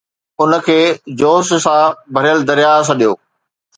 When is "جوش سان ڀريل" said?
1.19-2.39